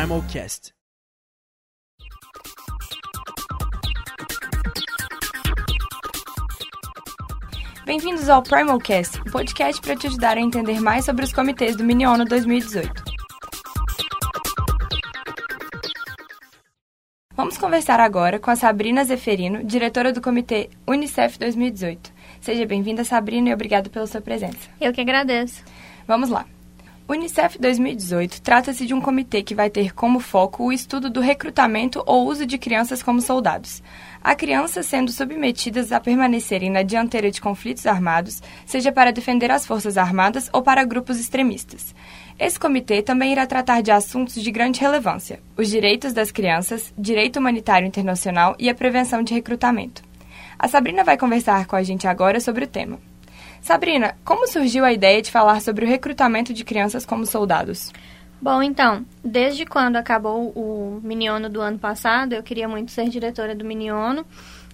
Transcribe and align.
Primalcast. 0.00 0.72
Bem-vindos 7.84 8.30
ao 8.30 8.42
Primalcast, 8.42 9.20
o 9.20 9.30
podcast 9.30 9.82
para 9.82 9.94
te 9.94 10.06
ajudar 10.06 10.38
a 10.38 10.40
entender 10.40 10.80
mais 10.80 11.04
sobre 11.04 11.22
os 11.22 11.34
comitês 11.34 11.76
do 11.76 11.84
Miniono 11.84 12.24
2018. 12.24 12.90
Vamos 17.34 17.58
conversar 17.58 18.00
agora 18.00 18.38
com 18.38 18.50
a 18.50 18.56
Sabrina 18.56 19.04
Zeferino, 19.04 19.62
diretora 19.62 20.14
do 20.14 20.22
Comitê 20.22 20.70
Unicef 20.86 21.38
2018. 21.38 22.10
Seja 22.40 22.64
bem-vinda, 22.64 23.04
Sabrina, 23.04 23.50
e 23.50 23.52
obrigado 23.52 23.90
pela 23.90 24.06
sua 24.06 24.22
presença. 24.22 24.70
Eu 24.80 24.94
que 24.94 25.02
agradeço. 25.02 25.62
Vamos 26.06 26.30
lá. 26.30 26.46
O 27.10 27.12
Unicef 27.12 27.58
2018 27.58 28.40
trata-se 28.40 28.86
de 28.86 28.94
um 28.94 29.00
comitê 29.00 29.42
que 29.42 29.52
vai 29.52 29.68
ter 29.68 29.92
como 29.92 30.20
foco 30.20 30.62
o 30.62 30.72
estudo 30.72 31.10
do 31.10 31.18
recrutamento 31.18 32.04
ou 32.06 32.28
uso 32.28 32.46
de 32.46 32.56
crianças 32.56 33.02
como 33.02 33.20
soldados. 33.20 33.82
Há 34.22 34.32
crianças 34.36 34.86
sendo 34.86 35.10
submetidas 35.10 35.90
a 35.90 35.98
permanecerem 35.98 36.70
na 36.70 36.84
dianteira 36.84 37.28
de 37.28 37.40
conflitos 37.40 37.84
armados, 37.84 38.40
seja 38.64 38.92
para 38.92 39.10
defender 39.10 39.50
as 39.50 39.66
forças 39.66 39.98
armadas 39.98 40.48
ou 40.52 40.62
para 40.62 40.84
grupos 40.84 41.18
extremistas. 41.18 41.96
Esse 42.38 42.60
comitê 42.60 43.02
também 43.02 43.32
irá 43.32 43.44
tratar 43.44 43.80
de 43.80 43.90
assuntos 43.90 44.40
de 44.40 44.52
grande 44.52 44.78
relevância: 44.78 45.40
os 45.56 45.68
direitos 45.68 46.12
das 46.12 46.30
crianças, 46.30 46.94
direito 46.96 47.40
humanitário 47.40 47.88
internacional 47.88 48.54
e 48.56 48.70
a 48.70 48.74
prevenção 48.74 49.20
de 49.24 49.34
recrutamento. 49.34 50.00
A 50.56 50.68
Sabrina 50.68 51.02
vai 51.02 51.18
conversar 51.18 51.66
com 51.66 51.74
a 51.74 51.82
gente 51.82 52.06
agora 52.06 52.38
sobre 52.38 52.66
o 52.66 52.68
tema. 52.68 53.09
Sabrina, 53.60 54.16
como 54.24 54.48
surgiu 54.48 54.84
a 54.84 54.92
ideia 54.92 55.20
de 55.20 55.30
falar 55.30 55.60
sobre 55.60 55.84
o 55.84 55.88
recrutamento 55.88 56.52
de 56.52 56.64
crianças 56.64 57.04
como 57.04 57.26
soldados? 57.26 57.92
Bom, 58.40 58.62
então, 58.62 59.04
desde 59.22 59.66
quando 59.66 59.96
acabou 59.96 60.50
o 60.56 60.98
Miniono 61.02 61.50
do 61.50 61.60
ano 61.60 61.78
passado, 61.78 62.32
eu 62.32 62.42
queria 62.42 62.66
muito 62.66 62.90
ser 62.90 63.08
diretora 63.10 63.54
do 63.54 63.66
Miniono. 63.66 64.24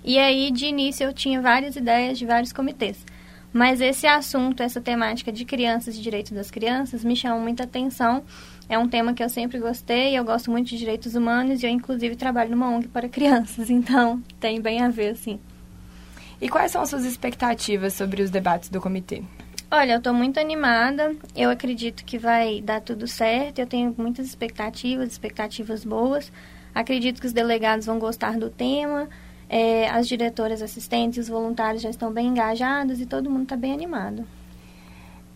E 0.04 0.18
aí, 0.20 0.52
de 0.52 0.66
início, 0.66 1.04
eu 1.04 1.12
tinha 1.12 1.42
várias 1.42 1.74
ideias 1.74 2.16
de 2.16 2.24
vários 2.24 2.52
comitês. 2.52 3.04
Mas 3.52 3.80
esse 3.80 4.06
assunto, 4.06 4.62
essa 4.62 4.80
temática 4.80 5.32
de 5.32 5.44
crianças 5.44 5.96
e 5.96 6.00
direitos 6.00 6.30
das 6.30 6.50
crianças, 6.50 7.02
me 7.02 7.16
chamou 7.16 7.40
muita 7.40 7.64
atenção. 7.64 8.22
É 8.68 8.78
um 8.78 8.86
tema 8.86 9.14
que 9.14 9.22
eu 9.22 9.28
sempre 9.28 9.58
gostei, 9.58 10.16
eu 10.16 10.24
gosto 10.24 10.50
muito 10.50 10.68
de 10.68 10.78
direitos 10.78 11.16
humanos 11.16 11.62
e 11.62 11.66
eu, 11.66 11.70
inclusive, 11.70 12.14
trabalho 12.14 12.50
numa 12.50 12.68
ONG 12.68 12.86
para 12.86 13.08
crianças. 13.08 13.68
Então, 13.76 14.22
tem 14.38 14.60
bem 14.60 14.80
a 14.80 14.88
ver, 14.88 15.16
sim. 15.16 15.40
E 16.40 16.48
quais 16.48 16.72
são 16.72 16.82
as 16.82 16.90
suas 16.90 17.04
expectativas 17.04 17.94
sobre 17.94 18.22
os 18.22 18.30
debates 18.30 18.68
do 18.68 18.80
comitê? 18.80 19.22
Olha, 19.70 19.92
eu 19.92 19.98
estou 19.98 20.14
muito 20.14 20.38
animada. 20.38 21.14
Eu 21.34 21.50
acredito 21.50 22.04
que 22.04 22.18
vai 22.18 22.60
dar 22.60 22.80
tudo 22.80 23.06
certo. 23.06 23.58
Eu 23.58 23.66
tenho 23.66 23.94
muitas 23.96 24.26
expectativas, 24.26 25.10
expectativas 25.10 25.84
boas. 25.84 26.30
Acredito 26.74 27.20
que 27.20 27.26
os 27.26 27.32
delegados 27.32 27.86
vão 27.86 27.98
gostar 27.98 28.38
do 28.38 28.50
tema. 28.50 29.08
É, 29.48 29.88
as 29.88 30.06
diretoras 30.06 30.60
assistentes, 30.60 31.18
os 31.18 31.28
voluntários 31.28 31.82
já 31.82 31.90
estão 31.90 32.12
bem 32.12 32.28
engajados 32.28 33.00
e 33.00 33.06
todo 33.06 33.30
mundo 33.30 33.44
está 33.44 33.56
bem 33.56 33.72
animado. 33.72 34.26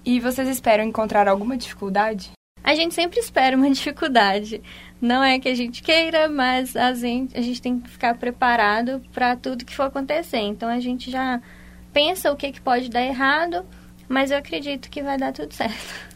E 0.04 0.18
vocês 0.20 0.48
esperam 0.48 0.84
encontrar 0.84 1.28
alguma 1.28 1.56
dificuldade? 1.56 2.32
A 2.62 2.74
gente 2.74 2.94
sempre 2.94 3.18
espera 3.18 3.56
uma 3.56 3.68
dificuldade. 3.70 4.62
Não 5.00 5.22
é 5.22 5.38
que 5.38 5.48
a 5.48 5.54
gente 5.54 5.82
queira, 5.82 6.28
mas 6.28 6.76
a 6.76 6.92
gente, 6.92 7.36
a 7.36 7.40
gente 7.40 7.62
tem 7.62 7.80
que 7.80 7.88
ficar 7.88 8.16
preparado 8.16 9.02
para 9.12 9.34
tudo 9.34 9.64
que 9.64 9.74
for 9.74 9.84
acontecer. 9.84 10.40
Então 10.40 10.68
a 10.68 10.78
gente 10.78 11.10
já 11.10 11.40
pensa 11.92 12.30
o 12.30 12.36
que, 12.36 12.52
que 12.52 12.60
pode 12.60 12.90
dar 12.90 13.02
errado, 13.02 13.64
mas 14.08 14.30
eu 14.30 14.38
acredito 14.38 14.90
que 14.90 15.02
vai 15.02 15.16
dar 15.16 15.32
tudo 15.32 15.52
certo. 15.54 16.10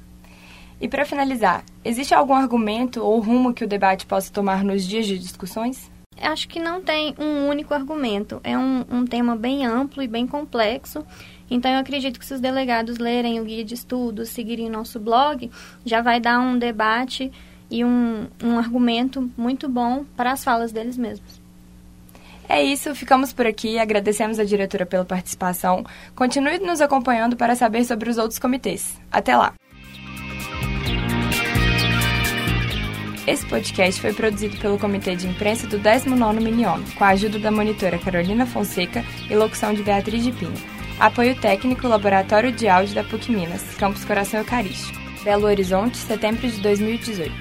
E 0.81 0.89
para 0.89 1.07
finalizar, 1.07 1.65
existe 1.85 2.13
algum 2.13 2.35
argumento 2.35 3.03
ou 3.03 3.19
rumo 3.21 3.55
que 3.55 3.65
o 3.65 3.69
debate 3.69 4.05
possa 4.05 4.31
tomar 4.31 4.63
nos 4.63 4.87
dias 4.87 5.07
de 5.07 5.19
discussões? 5.19 5.91
Acho 6.21 6.49
que 6.49 6.61
não 6.61 6.83
tem 6.83 7.15
um 7.19 7.49
único 7.49 7.73
argumento. 7.75 8.41
É 8.45 8.57
um, 8.57 8.85
um 8.91 9.05
tema 9.05 9.35
bem 9.35 9.65
amplo 9.65 10.03
e 10.03 10.09
bem 10.09 10.27
complexo. 10.27 11.05
Então, 11.51 11.71
eu 11.71 11.79
acredito 11.79 12.19
que 12.19 12.27
se 12.27 12.35
os 12.35 12.41
delegados 12.41 12.99
lerem 12.99 13.41
o 13.41 13.45
guia 13.45 13.65
de 13.65 13.75
estudos, 13.75 14.31
seguirem 14.31 14.71
nosso 14.71 14.99
blog, 14.99 15.51
já 15.85 16.01
vai 16.01 16.21
dar 16.21 16.41
um 16.41 16.59
debate 16.59 17.31
e 17.71 17.85
um, 17.85 18.27
um 18.43 18.59
argumento 18.59 19.31
muito 19.37 19.69
bom 19.69 20.05
para 20.17 20.33
as 20.33 20.45
falas 20.45 20.73
deles 20.73 20.97
mesmos. 20.97 21.43
É 22.49 22.63
isso, 22.63 22.95
ficamos 22.95 23.33
por 23.33 23.47
aqui. 23.47 23.79
Agradecemos 23.79 24.39
a 24.39 24.45
diretora 24.45 24.85
pela 24.85 25.05
participação. 25.05 25.85
Continue 26.15 26.59
nos 26.59 26.81
acompanhando 26.81 27.37
para 27.37 27.57
saber 27.57 27.85
sobre 27.85 28.11
os 28.11 28.19
outros 28.19 28.39
comitês. 28.39 29.01
Até 29.11 29.37
lá! 29.37 29.55
Esse 33.27 33.47
podcast 33.47 33.99
foi 34.03 34.13
produzido 34.13 34.59
pelo 34.59 34.79
Comitê 34.79 35.17
de 35.17 35.27
Imprensa 35.27 35.67
do 35.67 35.81
19º 35.81 36.43
Miniono, 36.43 36.85
com 36.93 37.05
a 37.05 37.09
ajuda 37.09 37.39
da 37.39 37.51
monitora 37.51 37.99
Carolina 37.99 38.45
Fonseca 38.45 39.03
e 39.31 39.35
locução 39.35 39.73
de 39.73 39.83
Beatriz 39.83 40.23
de 40.23 40.31
Pinho. 40.31 40.74
Apoio 40.99 41.35
técnico 41.41 41.89
Laboratório 41.89 42.53
de 42.53 42.69
Áudio 42.69 42.95
da 42.95 43.03
PUC 43.03 43.31
Minas, 43.31 43.75
Campus 43.77 44.05
Coração 44.05 44.41
Eucarístico. 44.41 44.99
Belo 45.25 45.47
Horizonte, 45.47 45.97
setembro 45.97 46.49
de 46.49 46.61
2018. 46.61 47.35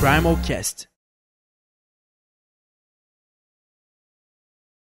Primalcast. 0.00 0.91